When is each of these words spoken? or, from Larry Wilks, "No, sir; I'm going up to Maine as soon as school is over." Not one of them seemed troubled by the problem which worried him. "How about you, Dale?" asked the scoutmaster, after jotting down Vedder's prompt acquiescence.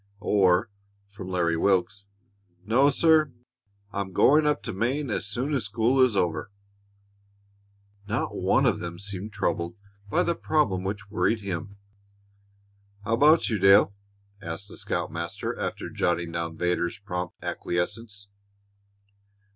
or, 0.19 0.71
from 1.05 1.27
Larry 1.27 1.55
Wilks, 1.55 2.07
"No, 2.65 2.89
sir; 2.89 3.31
I'm 3.93 4.13
going 4.13 4.47
up 4.47 4.63
to 4.63 4.73
Maine 4.73 5.11
as 5.11 5.27
soon 5.27 5.53
as 5.53 5.65
school 5.65 6.01
is 6.01 6.17
over." 6.17 6.49
Not 8.07 8.35
one 8.35 8.65
of 8.65 8.79
them 8.79 8.97
seemed 8.97 9.31
troubled 9.31 9.75
by 10.09 10.23
the 10.23 10.33
problem 10.33 10.83
which 10.83 11.11
worried 11.11 11.41
him. 11.41 11.77
"How 13.05 13.13
about 13.13 13.47
you, 13.51 13.59
Dale?" 13.59 13.93
asked 14.41 14.69
the 14.69 14.77
scoutmaster, 14.77 15.55
after 15.59 15.87
jotting 15.91 16.31
down 16.31 16.57
Vedder's 16.57 16.97
prompt 16.97 17.35
acquiescence. 17.43 18.29